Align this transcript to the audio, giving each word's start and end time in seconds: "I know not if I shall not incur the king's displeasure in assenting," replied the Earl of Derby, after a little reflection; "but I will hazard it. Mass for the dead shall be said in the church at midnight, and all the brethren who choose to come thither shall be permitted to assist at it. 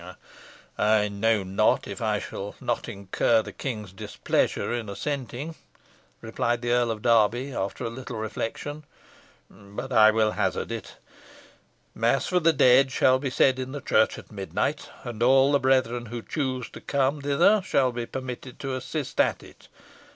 "I 0.79 1.09
know 1.09 1.43
not 1.43 1.87
if 1.87 2.01
I 2.01 2.17
shall 2.17 2.55
not 2.59 2.89
incur 2.89 3.43
the 3.43 3.51
king's 3.53 3.93
displeasure 3.93 4.73
in 4.73 4.89
assenting," 4.89 5.53
replied 6.21 6.63
the 6.63 6.71
Earl 6.71 6.89
of 6.89 7.03
Derby, 7.03 7.53
after 7.53 7.83
a 7.83 7.89
little 7.91 8.17
reflection; 8.17 8.83
"but 9.47 9.93
I 9.93 10.09
will 10.09 10.31
hazard 10.31 10.71
it. 10.71 10.95
Mass 11.93 12.25
for 12.25 12.39
the 12.39 12.51
dead 12.51 12.91
shall 12.91 13.19
be 13.19 13.29
said 13.29 13.59
in 13.59 13.73
the 13.73 13.79
church 13.81 14.17
at 14.17 14.31
midnight, 14.31 14.89
and 15.03 15.21
all 15.21 15.51
the 15.51 15.59
brethren 15.59 16.07
who 16.07 16.23
choose 16.23 16.67
to 16.71 16.81
come 16.81 17.21
thither 17.21 17.61
shall 17.63 17.91
be 17.91 18.07
permitted 18.07 18.59
to 18.61 18.73
assist 18.75 19.19
at 19.21 19.43
it. 19.43 19.67